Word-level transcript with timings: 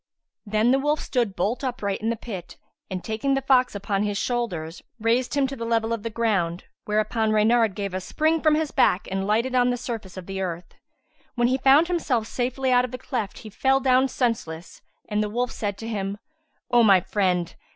Then 0.47 0.71
the 0.71 0.79
wolf 0.79 0.99
stood 0.99 1.35
bolt 1.35 1.63
upright 1.63 2.01
in 2.01 2.09
the 2.09 2.15
pit 2.15 2.57
and, 2.89 3.03
taking 3.03 3.35
the 3.35 3.41
fox 3.43 3.75
upon 3.75 4.01
his 4.01 4.17
shoulders, 4.17 4.81
raised 4.99 5.35
him 5.35 5.45
to 5.45 5.55
the 5.55 5.63
level 5.63 5.93
of 5.93 6.01
the 6.01 6.09
ground, 6.09 6.63
whereupon 6.85 7.31
Reynard 7.31 7.75
gave 7.75 7.93
a 7.93 8.01
spring 8.01 8.41
from 8.41 8.55
his 8.55 8.71
back 8.71 9.07
and 9.11 9.27
lighted 9.27 9.53
on 9.53 9.69
the 9.69 9.77
surface 9.77 10.17
of 10.17 10.25
the 10.25 10.41
earth. 10.41 10.73
When 11.35 11.49
he 11.49 11.59
found 11.59 11.87
himself 11.87 12.25
safely 12.25 12.71
out 12.71 12.83
of 12.83 12.89
the 12.89 12.97
cleft 12.97 13.37
he 13.45 13.51
fell 13.51 13.79
down 13.79 14.07
senseless 14.07 14.81
and 15.07 15.21
the 15.21 15.29
wolf 15.29 15.51
said 15.51 15.77
to 15.77 15.87
him, 15.87 16.17
"O 16.71 16.81
my 16.81 16.99
friend! 17.01 17.53